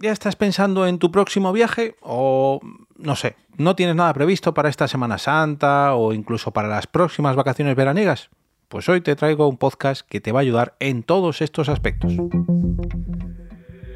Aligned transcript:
¿Ya 0.00 0.10
estás 0.10 0.36
pensando 0.36 0.86
en 0.86 0.98
tu 0.98 1.10
próximo 1.10 1.52
viaje? 1.52 1.96
O 2.00 2.60
no 2.96 3.16
sé, 3.16 3.36
¿no 3.56 3.76
tienes 3.76 3.94
nada 3.94 4.12
previsto 4.12 4.54
para 4.54 4.68
esta 4.68 4.88
Semana 4.88 5.18
Santa 5.18 5.94
o 5.94 6.12
incluso 6.12 6.50
para 6.50 6.68
las 6.68 6.86
próximas 6.86 7.36
vacaciones 7.36 7.76
veraniegas? 7.76 8.30
Pues 8.68 8.88
hoy 8.88 9.00
te 9.00 9.14
traigo 9.16 9.48
un 9.48 9.58
podcast 9.58 10.06
que 10.08 10.20
te 10.20 10.32
va 10.32 10.40
a 10.40 10.42
ayudar 10.42 10.76
en 10.80 11.02
todos 11.02 11.42
estos 11.42 11.68
aspectos. 11.68 12.12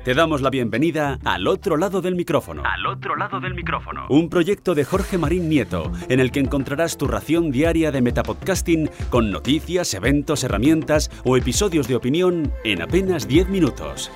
Te 0.05 0.15
damos 0.15 0.41
la 0.41 0.51
bienvenida 0.51 1.19
al 1.25 1.49
otro 1.49 1.77
lado 1.77 2.01
del 2.01 2.15
micrófono. 2.15 2.63
Al 2.65 2.87
otro 2.87 3.17
lado 3.17 3.41
del 3.41 3.55
micrófono. 3.55 4.07
Un 4.09 4.29
proyecto 4.29 4.77
de 4.77 4.85
Jorge 4.85 5.19
Marín 5.19 5.49
Nieto, 5.49 5.91
en 6.09 6.21
el 6.21 6.31
que 6.31 6.39
encontrarás 6.39 6.97
tu 6.97 7.09
ración 7.09 7.51
diaria 7.51 7.91
de 7.91 8.03
metapodcasting 8.03 8.89
con 9.11 9.33
noticias, 9.33 9.93
eventos, 9.95 10.45
herramientas 10.45 11.11
o 11.25 11.37
episodios 11.37 11.89
de 11.89 11.97
opinión 11.97 12.53
en 12.63 12.83
apenas 12.83 13.27
10 13.27 13.49
minutos. 13.49 14.13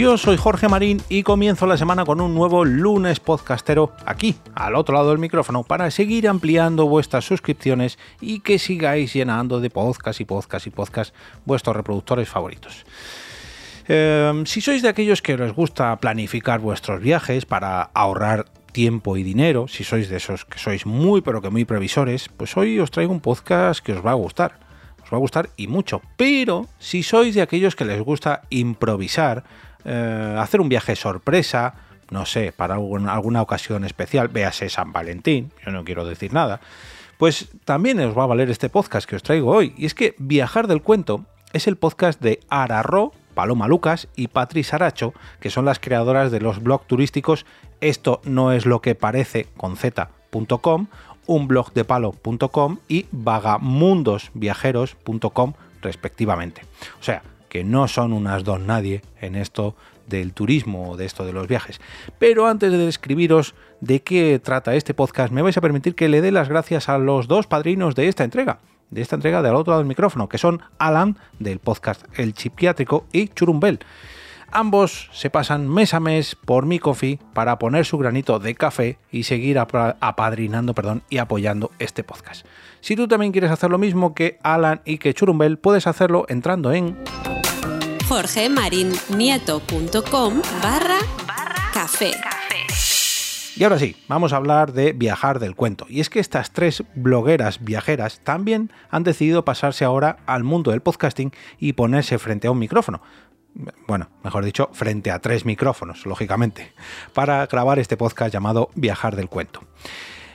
Yo 0.00 0.16
soy 0.16 0.38
Jorge 0.38 0.66
Marín 0.66 1.02
y 1.10 1.22
comienzo 1.24 1.66
la 1.66 1.76
semana 1.76 2.06
con 2.06 2.22
un 2.22 2.34
nuevo 2.34 2.64
lunes 2.64 3.20
podcastero 3.20 3.92
aquí, 4.06 4.34
al 4.54 4.74
otro 4.74 4.94
lado 4.94 5.10
del 5.10 5.18
micrófono, 5.18 5.62
para 5.62 5.90
seguir 5.90 6.26
ampliando 6.26 6.88
vuestras 6.88 7.26
suscripciones 7.26 7.98
y 8.18 8.40
que 8.40 8.58
sigáis 8.58 9.12
llenando 9.12 9.60
de 9.60 9.68
podcast 9.68 10.18
y 10.18 10.24
podcast 10.24 10.66
y 10.66 10.70
podcast 10.70 11.14
vuestros 11.44 11.76
reproductores 11.76 12.30
favoritos. 12.30 12.86
Eh, 13.88 14.42
si 14.46 14.62
sois 14.62 14.80
de 14.80 14.88
aquellos 14.88 15.20
que 15.20 15.36
les 15.36 15.52
gusta 15.52 15.94
planificar 16.00 16.60
vuestros 16.60 17.02
viajes 17.02 17.44
para 17.44 17.82
ahorrar 17.82 18.46
tiempo 18.72 19.18
y 19.18 19.22
dinero, 19.22 19.68
si 19.68 19.84
sois 19.84 20.08
de 20.08 20.16
esos 20.16 20.46
que 20.46 20.58
sois 20.58 20.86
muy 20.86 21.20
pero 21.20 21.42
que 21.42 21.50
muy 21.50 21.66
previsores, 21.66 22.30
pues 22.34 22.56
hoy 22.56 22.80
os 22.80 22.90
traigo 22.90 23.12
un 23.12 23.20
podcast 23.20 23.84
que 23.84 23.92
os 23.92 24.00
va 24.00 24.12
a 24.12 24.14
gustar. 24.14 24.60
Os 25.04 25.12
va 25.12 25.18
a 25.18 25.20
gustar 25.20 25.50
y 25.58 25.66
mucho. 25.66 26.00
Pero 26.16 26.68
si 26.78 27.02
sois 27.02 27.34
de 27.34 27.42
aquellos 27.42 27.76
que 27.76 27.84
les 27.84 28.00
gusta 28.00 28.42
improvisar, 28.48 29.44
eh, 29.84 30.36
hacer 30.38 30.60
un 30.60 30.68
viaje 30.68 30.96
sorpresa, 30.96 31.74
no 32.10 32.26
sé, 32.26 32.52
para 32.52 32.74
alguna 32.74 33.42
ocasión 33.42 33.84
especial, 33.84 34.28
véase 34.28 34.68
San 34.68 34.92
Valentín, 34.92 35.52
yo 35.64 35.72
no 35.72 35.84
quiero 35.84 36.04
decir 36.04 36.32
nada, 36.32 36.60
pues 37.18 37.48
también 37.64 38.00
os 38.00 38.16
va 38.16 38.24
a 38.24 38.26
valer 38.26 38.50
este 38.50 38.68
podcast 38.68 39.08
que 39.08 39.16
os 39.16 39.22
traigo 39.22 39.50
hoy. 39.50 39.74
Y 39.76 39.86
es 39.86 39.94
que 39.94 40.14
Viajar 40.18 40.66
del 40.66 40.82
Cuento 40.82 41.24
es 41.52 41.66
el 41.66 41.76
podcast 41.76 42.20
de 42.20 42.40
Ararro, 42.48 43.12
Paloma 43.34 43.68
Lucas 43.68 44.08
y 44.16 44.28
Patri 44.28 44.64
Saracho, 44.64 45.14
que 45.38 45.50
son 45.50 45.64
las 45.64 45.78
creadoras 45.78 46.30
de 46.30 46.40
los 46.40 46.62
blogs 46.62 46.86
turísticos 46.86 47.46
Esto 47.80 48.20
no 48.24 48.52
es 48.52 48.66
lo 48.66 48.80
que 48.80 48.94
parece 48.94 49.46
con 49.56 49.76
z.com, 49.76 50.86
un 51.26 51.48
blog 51.48 51.72
de 51.72 51.84
palo.com 51.84 52.78
y 52.88 53.06
vagamundosviajeros.com 53.12 55.52
respectivamente. 55.82 56.62
O 57.00 57.02
sea, 57.02 57.22
que 57.50 57.64
no 57.64 57.88
son 57.88 58.14
unas 58.14 58.44
don 58.44 58.66
nadie 58.66 59.02
en 59.20 59.34
esto 59.34 59.74
del 60.06 60.32
turismo 60.32 60.90
o 60.90 60.96
de 60.96 61.04
esto 61.04 61.26
de 61.26 61.34
los 61.34 61.46
viajes. 61.46 61.80
Pero 62.18 62.46
antes 62.46 62.72
de 62.72 62.78
describiros 62.78 63.54
de 63.80 64.00
qué 64.02 64.40
trata 64.42 64.74
este 64.74 64.94
podcast, 64.94 65.32
me 65.32 65.42
vais 65.42 65.56
a 65.58 65.60
permitir 65.60 65.94
que 65.94 66.08
le 66.08 66.22
dé 66.22 66.32
las 66.32 66.48
gracias 66.48 66.88
a 66.88 66.96
los 66.96 67.28
dos 67.28 67.46
padrinos 67.46 67.94
de 67.94 68.08
esta 68.08 68.24
entrega, 68.24 68.60
de 68.90 69.02
esta 69.02 69.16
entrega 69.16 69.42
del 69.42 69.54
otro 69.54 69.72
lado 69.72 69.82
del 69.82 69.88
micrófono, 69.88 70.28
que 70.28 70.38
son 70.38 70.62
Alan 70.78 71.18
del 71.38 71.58
podcast 71.58 72.04
El 72.18 72.32
Chipiátrico 72.32 73.06
y 73.12 73.28
Churumbel. 73.28 73.80
Ambos 74.52 75.08
se 75.12 75.30
pasan 75.30 75.68
mes 75.68 75.94
a 75.94 76.00
mes 76.00 76.34
por 76.34 76.66
mi 76.66 76.80
coffee 76.80 77.20
para 77.34 77.60
poner 77.60 77.86
su 77.86 77.98
granito 77.98 78.40
de 78.40 78.56
café 78.56 78.98
y 79.12 79.22
seguir 79.22 79.60
apadrinando 79.60 80.74
perdón, 80.74 81.02
y 81.08 81.18
apoyando 81.18 81.70
este 81.78 82.02
podcast. 82.02 82.44
Si 82.80 82.96
tú 82.96 83.06
también 83.06 83.30
quieres 83.30 83.52
hacer 83.52 83.70
lo 83.70 83.78
mismo 83.78 84.12
que 84.12 84.38
Alan 84.42 84.80
y 84.84 84.98
que 84.98 85.14
Churumbel, 85.14 85.58
puedes 85.58 85.86
hacerlo 85.86 86.26
entrando 86.28 86.72
en 86.72 86.96
jorgemarinieto.com 88.10 90.42
barra 90.60 90.98
café. 91.72 92.10
Y 93.54 93.62
ahora 93.62 93.78
sí, 93.78 93.94
vamos 94.08 94.32
a 94.32 94.36
hablar 94.36 94.72
de 94.72 94.92
viajar 94.92 95.38
del 95.38 95.54
cuento. 95.54 95.86
Y 95.88 96.00
es 96.00 96.10
que 96.10 96.18
estas 96.18 96.50
tres 96.50 96.82
blogueras 96.96 97.62
viajeras 97.62 98.18
también 98.24 98.72
han 98.90 99.04
decidido 99.04 99.44
pasarse 99.44 99.84
ahora 99.84 100.16
al 100.26 100.42
mundo 100.42 100.72
del 100.72 100.80
podcasting 100.80 101.30
y 101.60 101.74
ponerse 101.74 102.18
frente 102.18 102.48
a 102.48 102.50
un 102.50 102.58
micrófono. 102.58 103.00
Bueno, 103.86 104.08
mejor 104.24 104.44
dicho, 104.44 104.70
frente 104.72 105.12
a 105.12 105.20
tres 105.20 105.44
micrófonos, 105.44 106.04
lógicamente, 106.04 106.72
para 107.14 107.46
grabar 107.46 107.78
este 107.78 107.96
podcast 107.96 108.34
llamado 108.34 108.70
Viajar 108.74 109.14
del 109.14 109.28
Cuento. 109.28 109.60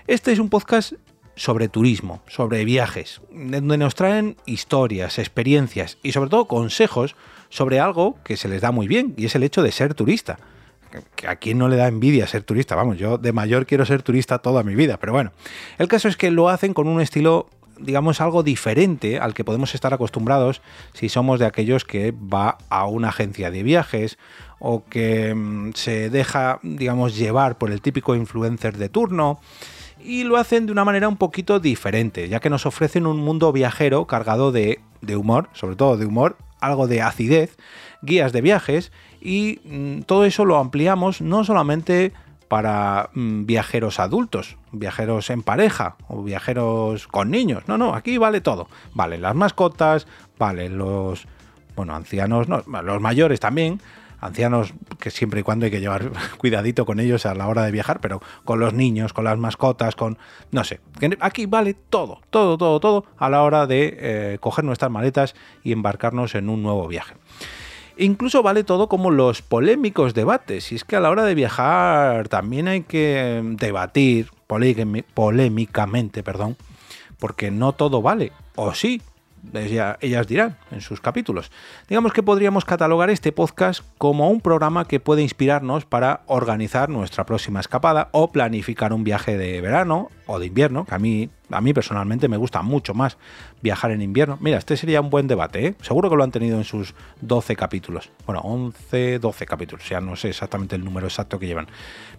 Este 0.07 0.31
es 0.31 0.39
un 0.39 0.47
podcast 0.47 0.93
sobre 1.35 1.67
turismo, 1.67 2.23
sobre 2.27 2.63
viajes, 2.63 3.19
donde 3.33 3.77
nos 3.77 3.95
traen 3.95 4.37
historias, 4.45 5.19
experiencias 5.19 5.97
y 6.03 6.13
sobre 6.13 6.29
todo 6.29 6.47
consejos 6.47 7.17
sobre 7.49 7.79
algo 7.79 8.17
que 8.23 8.37
se 8.37 8.47
les 8.47 8.61
da 8.61 8.71
muy 8.71 8.87
bien 8.87 9.13
y 9.17 9.25
es 9.25 9.35
el 9.35 9.43
hecho 9.43 9.63
de 9.63 9.71
ser 9.71 9.93
turista. 9.93 10.37
A 11.27 11.35
quien 11.35 11.57
no 11.57 11.67
le 11.67 11.75
da 11.75 11.87
envidia 11.87 12.25
ser 12.25 12.43
turista, 12.43 12.75
vamos, 12.75 12.97
yo 12.97 13.17
de 13.17 13.33
mayor 13.33 13.65
quiero 13.65 13.85
ser 13.85 14.01
turista 14.01 14.39
toda 14.39 14.63
mi 14.63 14.75
vida, 14.75 14.97
pero 14.97 15.11
bueno, 15.11 15.33
el 15.77 15.89
caso 15.89 16.07
es 16.07 16.15
que 16.15 16.31
lo 16.31 16.47
hacen 16.47 16.73
con 16.73 16.87
un 16.87 17.01
estilo 17.01 17.49
digamos, 17.79 18.21
algo 18.21 18.43
diferente 18.43 19.19
al 19.19 19.33
que 19.33 19.43
podemos 19.43 19.75
estar 19.75 19.93
acostumbrados 19.93 20.61
si 20.93 21.09
somos 21.09 21.39
de 21.39 21.45
aquellos 21.45 21.85
que 21.85 22.11
va 22.11 22.57
a 22.69 22.85
una 22.85 23.09
agencia 23.09 23.51
de 23.51 23.63
viajes 23.63 24.17
o 24.59 24.83
que 24.85 25.33
mm, 25.33 25.71
se 25.73 26.09
deja, 26.09 26.59
digamos, 26.63 27.17
llevar 27.17 27.57
por 27.57 27.71
el 27.71 27.81
típico 27.81 28.15
influencer 28.15 28.77
de 28.77 28.89
turno. 28.89 29.39
Y 30.03 30.23
lo 30.23 30.37
hacen 30.37 30.67
de 30.67 30.71
una 30.71 30.85
manera 30.85 31.07
un 31.07 31.17
poquito 31.17 31.59
diferente, 31.59 32.29
ya 32.29 32.39
que 32.39 32.49
nos 32.49 32.65
ofrecen 32.65 33.07
un 33.07 33.17
mundo 33.17 33.51
viajero 33.51 34.05
cargado 34.05 34.51
de, 34.51 34.79
de 35.01 35.15
humor, 35.15 35.49
sobre 35.53 35.75
todo 35.75 35.97
de 35.97 36.05
humor 36.05 36.37
algo 36.65 36.87
de 36.87 37.01
acidez, 37.01 37.57
guías 38.01 38.33
de 38.33 38.41
viajes 38.41 38.91
y 39.21 39.59
mm, 39.65 40.01
todo 40.01 40.25
eso 40.25 40.45
lo 40.45 40.57
ampliamos 40.57 41.21
no 41.21 41.43
solamente 41.43 42.13
para 42.47 43.09
mm, 43.13 43.45
viajeros 43.45 43.99
adultos, 43.99 44.57
viajeros 44.71 45.29
en 45.29 45.41
pareja 45.41 45.95
o 46.07 46.23
viajeros 46.23 47.07
con 47.07 47.31
niños. 47.31 47.63
No, 47.67 47.77
no, 47.77 47.95
aquí 47.95 48.17
vale 48.17 48.41
todo. 48.41 48.67
Valen 48.93 49.21
las 49.21 49.35
mascotas, 49.35 50.07
valen 50.37 50.77
los, 50.77 51.27
bueno, 51.75 51.95
ancianos, 51.95 52.47
no, 52.47 52.63
los 52.81 53.01
mayores 53.01 53.39
también, 53.39 53.81
ancianos 54.25 54.73
que 54.99 55.11
siempre 55.11 55.39
y 55.39 55.43
cuando 55.43 55.65
hay 55.65 55.71
que 55.71 55.79
llevar 55.79 56.11
cuidadito 56.37 56.85
con 56.85 56.99
ellos 56.99 57.25
a 57.25 57.35
la 57.35 57.47
hora 57.47 57.63
de 57.63 57.71
viajar, 57.71 57.99
pero 58.01 58.21
con 58.43 58.59
los 58.59 58.73
niños, 58.73 59.13
con 59.13 59.25
las 59.25 59.37
mascotas, 59.37 59.95
con... 59.95 60.17
no 60.51 60.63
sé, 60.63 60.79
aquí 61.19 61.45
vale 61.45 61.73
todo, 61.73 62.21
todo, 62.29 62.57
todo, 62.57 62.79
todo 62.79 63.05
a 63.17 63.29
la 63.29 63.43
hora 63.43 63.67
de 63.67 63.97
eh, 63.99 64.37
coger 64.39 64.65
nuestras 64.65 64.91
maletas 64.91 65.35
y 65.63 65.71
embarcarnos 65.71 66.35
en 66.35 66.49
un 66.49 66.63
nuevo 66.63 66.87
viaje. 66.87 67.15
Incluso 67.97 68.43
vale 68.43 68.65
todo 68.65 68.89
como 68.89 69.09
los 69.09 69.41
polémicos 69.41 70.13
debates, 70.13 70.71
y 70.71 70.75
es 70.75 70.83
que 70.83 70.97
a 70.97 70.99
la 70.99 71.09
hora 71.09 71.23
de 71.23 71.33
viajar 71.33 72.27
también 72.27 72.67
hay 72.67 72.81
que 72.81 73.41
debatir 73.57 74.31
polémicamente, 75.13 76.21
perdón, 76.21 76.57
porque 77.19 77.51
no 77.51 77.71
todo 77.71 78.01
vale, 78.01 78.33
o 78.55 78.73
sí, 78.73 79.01
ellas 79.53 80.27
dirán 80.27 80.57
en 80.71 80.81
sus 80.81 81.01
capítulos. 81.01 81.51
Digamos 81.87 82.13
que 82.13 82.23
podríamos 82.23 82.65
catalogar 82.65 83.09
este 83.09 83.31
podcast 83.31 83.83
como 83.97 84.29
un 84.29 84.41
programa 84.41 84.85
que 84.85 84.99
puede 84.99 85.21
inspirarnos 85.21 85.85
para 85.85 86.21
organizar 86.27 86.89
nuestra 86.89 87.25
próxima 87.25 87.59
escapada 87.59 88.09
o 88.11 88.31
planificar 88.31 88.93
un 88.93 89.03
viaje 89.03 89.37
de 89.37 89.61
verano 89.61 90.09
o 90.27 90.39
de 90.39 90.47
invierno, 90.47 90.85
que 90.85 90.95
a 90.95 90.99
mí, 90.99 91.29
a 91.49 91.61
mí 91.61 91.73
personalmente 91.73 92.27
me 92.27 92.37
gusta 92.37 92.61
mucho 92.61 92.93
más 92.93 93.17
viajar 93.61 93.91
en 93.91 94.01
invierno. 94.01 94.37
Mira, 94.41 94.57
este 94.57 94.77
sería 94.77 95.01
un 95.01 95.09
buen 95.09 95.27
debate, 95.27 95.67
¿eh? 95.67 95.75
seguro 95.81 96.09
que 96.09 96.15
lo 96.15 96.23
han 96.23 96.31
tenido 96.31 96.57
en 96.57 96.63
sus 96.63 96.95
12 97.21 97.55
capítulos. 97.55 98.11
Bueno, 98.25 98.41
11, 98.41 99.19
12 99.19 99.45
capítulos, 99.45 99.87
ya 99.87 100.01
no 100.01 100.15
sé 100.15 100.29
exactamente 100.29 100.75
el 100.75 100.83
número 100.83 101.07
exacto 101.07 101.39
que 101.39 101.47
llevan. 101.47 101.67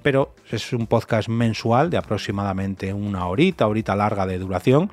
Pero 0.03 0.35
es 0.51 0.73
un 0.73 0.87
podcast 0.87 1.29
mensual 1.29 1.91
de 1.91 1.97
aproximadamente 1.97 2.93
una 2.93 3.27
horita, 3.27 3.67
horita 3.67 3.97
larga 3.97 4.27
de 4.27 4.39
duración 4.39 4.91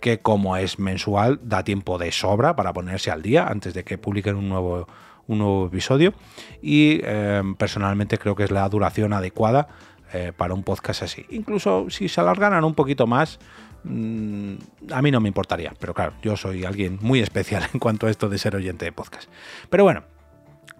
que 0.00 0.20
como 0.20 0.56
es 0.56 0.78
mensual 0.78 1.40
da 1.42 1.64
tiempo 1.64 1.98
de 1.98 2.12
sobra 2.12 2.56
para 2.56 2.72
ponerse 2.72 3.10
al 3.10 3.22
día 3.22 3.46
antes 3.46 3.74
de 3.74 3.84
que 3.84 3.98
publiquen 3.98 4.36
un 4.36 4.48
nuevo, 4.48 4.86
un 5.26 5.38
nuevo 5.38 5.66
episodio 5.66 6.14
y 6.62 7.00
eh, 7.02 7.42
personalmente 7.58 8.18
creo 8.18 8.34
que 8.34 8.44
es 8.44 8.50
la 8.50 8.68
duración 8.68 9.12
adecuada 9.12 9.68
eh, 10.12 10.32
para 10.36 10.54
un 10.54 10.62
podcast 10.62 11.02
así. 11.02 11.26
Incluso 11.30 11.90
si 11.90 12.08
se 12.08 12.20
alargaran 12.20 12.64
un 12.64 12.74
poquito 12.74 13.06
más, 13.06 13.38
mm, 13.84 14.54
a 14.92 15.02
mí 15.02 15.10
no 15.10 15.20
me 15.20 15.28
importaría, 15.28 15.74
pero 15.80 15.94
claro, 15.94 16.12
yo 16.22 16.36
soy 16.36 16.64
alguien 16.64 16.98
muy 17.00 17.20
especial 17.20 17.64
en 17.72 17.80
cuanto 17.80 18.06
a 18.06 18.10
esto 18.10 18.28
de 18.28 18.38
ser 18.38 18.54
oyente 18.54 18.84
de 18.84 18.92
podcast. 18.92 19.28
Pero 19.68 19.84
bueno, 19.84 20.04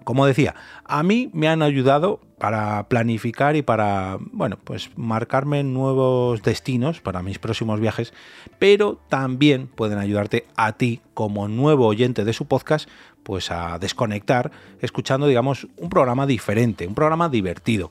como 0.04 0.26
decía, 0.26 0.54
a 0.84 1.02
mí 1.02 1.30
me 1.32 1.48
han 1.48 1.62
ayudado 1.62 2.20
para 2.38 2.88
planificar 2.88 3.56
y 3.56 3.62
para, 3.62 4.18
bueno, 4.32 4.58
pues 4.62 4.90
marcarme 4.96 5.62
nuevos 5.64 6.42
destinos 6.42 7.00
para 7.00 7.22
mis 7.22 7.38
próximos 7.38 7.80
viajes, 7.80 8.12
pero 8.58 9.00
también 9.08 9.66
pueden 9.68 9.98
ayudarte 9.98 10.46
a 10.56 10.72
ti 10.72 11.00
como 11.14 11.48
nuevo 11.48 11.86
oyente 11.86 12.24
de 12.24 12.32
su 12.32 12.46
podcast, 12.46 12.88
pues 13.22 13.50
a 13.50 13.78
desconectar 13.78 14.50
escuchando, 14.80 15.26
digamos, 15.26 15.66
un 15.76 15.88
programa 15.88 16.26
diferente, 16.26 16.86
un 16.86 16.94
programa 16.94 17.28
divertido. 17.28 17.90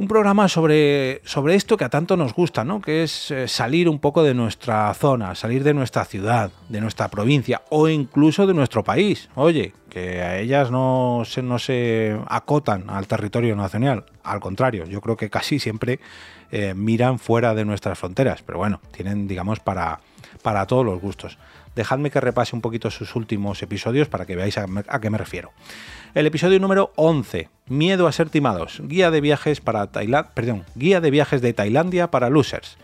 Un 0.00 0.08
programa 0.08 0.48
sobre, 0.48 1.20
sobre 1.26 1.56
esto 1.56 1.76
que 1.76 1.84
a 1.84 1.90
tanto 1.90 2.16
nos 2.16 2.32
gusta, 2.32 2.64
¿no? 2.64 2.80
Que 2.80 3.02
es 3.02 3.30
eh, 3.30 3.46
salir 3.46 3.86
un 3.86 3.98
poco 3.98 4.22
de 4.22 4.32
nuestra 4.32 4.94
zona, 4.94 5.34
salir 5.34 5.62
de 5.62 5.74
nuestra 5.74 6.06
ciudad, 6.06 6.50
de 6.70 6.80
nuestra 6.80 7.08
provincia 7.08 7.60
o 7.68 7.86
incluso 7.86 8.46
de 8.46 8.54
nuestro 8.54 8.82
país. 8.82 9.28
Oye, 9.34 9.74
que 9.90 10.22
a 10.22 10.38
ellas 10.38 10.70
no 10.70 11.24
se, 11.26 11.42
no 11.42 11.58
se 11.58 12.18
acotan 12.28 12.88
al 12.88 13.06
territorio 13.06 13.54
nacional. 13.56 14.06
Al 14.24 14.40
contrario, 14.40 14.86
yo 14.86 15.02
creo 15.02 15.18
que 15.18 15.28
casi 15.28 15.58
siempre 15.58 16.00
eh, 16.50 16.72
miran 16.72 17.18
fuera 17.18 17.54
de 17.54 17.66
nuestras 17.66 17.98
fronteras. 17.98 18.40
Pero 18.40 18.56
bueno, 18.56 18.80
tienen, 18.92 19.28
digamos, 19.28 19.60
para, 19.60 20.00
para 20.42 20.64
todos 20.64 20.86
los 20.86 20.98
gustos. 20.98 21.36
Dejadme 21.76 22.10
que 22.10 22.20
repase 22.20 22.56
un 22.56 22.62
poquito 22.62 22.90
sus 22.90 23.14
últimos 23.14 23.62
episodios 23.62 24.08
para 24.08 24.26
que 24.26 24.36
veáis 24.36 24.58
a, 24.58 24.66
qué 25.00 25.10
me 25.10 25.18
refiero. 25.18 25.52
El 26.14 26.26
episodio 26.26 26.58
número 26.58 26.92
11, 26.96 27.48
Miedo 27.68 28.08
a 28.08 28.12
ser 28.12 28.30
timados, 28.30 28.82
guía 28.84 29.10
de 29.12 29.20
viajes 29.20 29.60
para 29.60 29.86
Tailandia, 29.86 30.32
perdón, 30.34 30.64
guía 30.74 31.00
de 31.00 31.10
viajes 31.10 31.40
de 31.40 31.52
Tailandia 31.52 32.10
para 32.10 32.28
losers. 32.28 32.76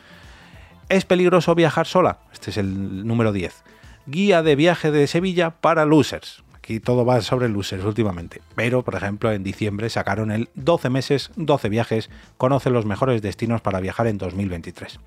¿Es 0.88 1.04
peligroso 1.04 1.56
viajar 1.56 1.86
sola? 1.86 2.20
Este 2.32 2.50
es 2.50 2.58
el 2.58 3.04
número 3.06 3.32
10. 3.32 3.64
Guía 4.06 4.42
de 4.42 4.54
viaje 4.54 4.92
de 4.92 5.08
Sevilla 5.08 5.50
para 5.50 5.84
losers. 5.84 6.44
Aquí 6.54 6.78
todo 6.78 7.04
va 7.04 7.20
sobre 7.22 7.48
losers 7.48 7.84
últimamente. 7.84 8.40
Pero, 8.54 8.84
por 8.84 8.94
ejemplo, 8.94 9.32
en 9.32 9.42
diciembre 9.42 9.90
sacaron 9.90 10.30
el 10.30 10.48
12 10.54 10.90
meses, 10.90 11.30
12 11.34 11.68
viajes, 11.68 12.10
conoce 12.36 12.70
los 12.70 12.86
mejores 12.86 13.20
destinos 13.22 13.60
para 13.60 13.80
viajar 13.80 14.06
en 14.06 14.18
2023. 14.18 15.00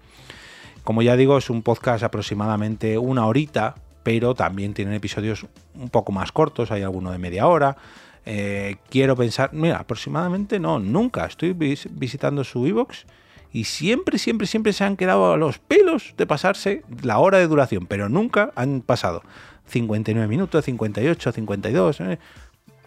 Como 0.83 1.01
ya 1.01 1.15
digo, 1.15 1.37
es 1.37 1.49
un 1.49 1.61
podcast 1.61 2.03
aproximadamente 2.03 2.97
una 2.97 3.25
horita, 3.25 3.75
pero 4.03 4.33
también 4.33 4.73
tienen 4.73 4.93
episodios 4.93 5.45
un 5.75 5.89
poco 5.89 6.11
más 6.11 6.31
cortos, 6.31 6.71
hay 6.71 6.83
alguno 6.83 7.11
de 7.11 7.17
media 7.17 7.47
hora, 7.47 7.77
eh, 8.25 8.75
quiero 8.89 9.15
pensar, 9.15 9.51
mira, 9.53 9.77
aproximadamente 9.77 10.59
no, 10.59 10.79
nunca. 10.79 11.25
Estoy 11.25 11.53
visitando 11.53 12.43
su 12.43 12.67
iBox 12.67 13.05
y 13.51 13.63
siempre, 13.63 14.17
siempre, 14.19 14.45
siempre 14.47 14.73
se 14.73 14.83
han 14.83 14.97
quedado 14.97 15.33
a 15.33 15.37
los 15.37 15.59
pelos 15.59 16.13
de 16.17 16.27
pasarse 16.27 16.83
la 17.01 17.19
hora 17.19 17.39
de 17.39 17.47
duración, 17.47 17.87
pero 17.87 18.09
nunca 18.09 18.51
han 18.55 18.81
pasado 18.81 19.23
59 19.65 20.27
minutos, 20.27 20.65
58, 20.65 21.31
52. 21.31 22.01
Eh. 22.01 22.19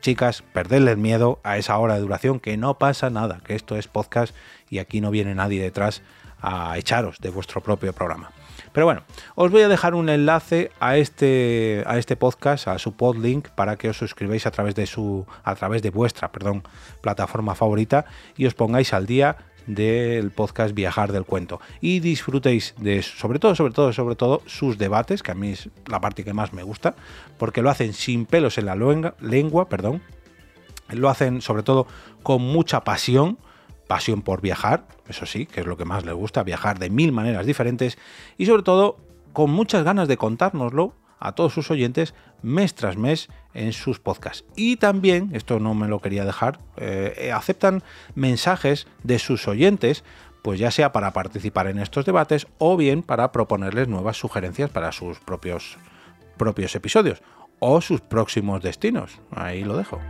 Chicas, 0.00 0.42
perderle 0.52 0.92
el 0.92 0.96
miedo 0.96 1.40
a 1.44 1.58
esa 1.58 1.78
hora 1.78 1.94
de 1.94 2.00
duración, 2.00 2.40
que 2.40 2.56
no 2.56 2.78
pasa 2.78 3.10
nada, 3.10 3.40
que 3.44 3.54
esto 3.54 3.76
es 3.76 3.86
podcast 3.88 4.34
y 4.68 4.78
aquí 4.78 5.00
no 5.00 5.10
viene 5.10 5.34
nadie 5.34 5.62
detrás 5.62 6.02
a 6.42 6.76
echaros 6.76 7.18
de 7.20 7.30
vuestro 7.30 7.60
propio 7.60 7.92
programa. 7.92 8.30
Pero 8.72 8.86
bueno, 8.86 9.02
os 9.34 9.50
voy 9.50 9.62
a 9.62 9.68
dejar 9.68 9.94
un 9.94 10.08
enlace 10.08 10.70
a 10.80 10.96
este, 10.96 11.84
a 11.86 11.98
este 11.98 12.16
podcast, 12.16 12.68
a 12.68 12.78
su 12.78 12.94
podlink, 12.94 13.48
para 13.48 13.76
que 13.76 13.90
os 13.90 13.98
suscribáis 13.98 14.46
a 14.46 14.50
través 14.50 14.74
de 14.74 14.86
su, 14.86 15.26
a 15.44 15.54
través 15.54 15.82
de 15.82 15.90
vuestra, 15.90 16.32
perdón, 16.32 16.62
plataforma 17.02 17.54
favorita 17.54 18.06
y 18.36 18.46
os 18.46 18.54
pongáis 18.54 18.94
al 18.94 19.06
día 19.06 19.36
del 19.66 20.30
podcast 20.30 20.74
Viajar 20.74 21.12
del 21.12 21.24
Cuento 21.24 21.60
y 21.80 22.00
disfrutéis 22.00 22.74
de 22.78 23.02
sobre 23.02 23.38
todo, 23.38 23.54
sobre 23.54 23.72
todo, 23.72 23.92
sobre 23.92 24.16
todo 24.16 24.42
sus 24.46 24.78
debates, 24.78 25.22
que 25.22 25.30
a 25.30 25.34
mí 25.34 25.50
es 25.50 25.68
la 25.86 26.00
parte 26.00 26.24
que 26.24 26.32
más 26.32 26.52
me 26.52 26.62
gusta, 26.62 26.94
porque 27.38 27.62
lo 27.62 27.70
hacen 27.70 27.92
sin 27.92 28.26
pelos 28.26 28.58
en 28.58 28.66
la 28.66 28.74
lengua, 28.74 29.14
lengua 29.20 29.68
perdón, 29.68 30.02
lo 30.88 31.08
hacen 31.08 31.42
sobre 31.42 31.62
todo 31.62 31.86
con 32.22 32.42
mucha 32.42 32.82
pasión 32.82 33.38
pasión 33.86 34.22
por 34.22 34.40
viajar, 34.40 34.86
eso 35.08 35.26
sí, 35.26 35.46
que 35.46 35.60
es 35.60 35.66
lo 35.66 35.76
que 35.76 35.84
más 35.84 36.04
le 36.04 36.12
gusta, 36.12 36.42
viajar 36.42 36.78
de 36.78 36.90
mil 36.90 37.12
maneras 37.12 37.46
diferentes 37.46 37.98
y 38.38 38.46
sobre 38.46 38.62
todo 38.62 38.98
con 39.32 39.50
muchas 39.50 39.84
ganas 39.84 40.08
de 40.08 40.16
contárnoslo 40.16 40.94
a 41.18 41.32
todos 41.32 41.52
sus 41.52 41.70
oyentes 41.70 42.14
mes 42.42 42.74
tras 42.74 42.96
mes 42.96 43.28
en 43.54 43.72
sus 43.72 44.00
podcasts. 44.00 44.44
Y 44.56 44.76
también, 44.76 45.30
esto 45.34 45.60
no 45.60 45.74
me 45.74 45.86
lo 45.86 46.00
quería 46.00 46.24
dejar, 46.24 46.58
eh, 46.76 47.30
aceptan 47.32 47.82
mensajes 48.14 48.88
de 49.04 49.20
sus 49.20 49.46
oyentes, 49.46 50.04
pues 50.42 50.58
ya 50.58 50.72
sea 50.72 50.90
para 50.90 51.12
participar 51.12 51.68
en 51.68 51.78
estos 51.78 52.04
debates 52.04 52.48
o 52.58 52.76
bien 52.76 53.02
para 53.02 53.30
proponerles 53.30 53.86
nuevas 53.86 54.16
sugerencias 54.16 54.70
para 54.70 54.90
sus 54.90 55.20
propios, 55.20 55.78
propios 56.36 56.74
episodios 56.74 57.22
o 57.60 57.80
sus 57.80 58.00
próximos 58.00 58.60
destinos. 58.60 59.20
Ahí 59.30 59.62
lo 59.62 59.76
dejo. 59.76 60.00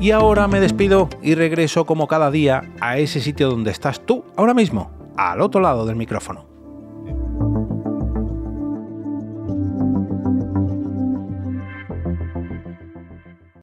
Y 0.00 0.12
ahora 0.12 0.48
me 0.48 0.60
despido 0.60 1.10
y 1.22 1.34
regreso 1.34 1.84
como 1.84 2.08
cada 2.08 2.30
día 2.30 2.62
a 2.80 2.96
ese 2.96 3.20
sitio 3.20 3.50
donde 3.50 3.70
estás 3.70 4.06
tú 4.06 4.24
ahora 4.34 4.54
mismo, 4.54 4.90
al 5.18 5.42
otro 5.42 5.60
lado 5.60 5.84
del 5.84 5.96
micrófono. 5.96 6.49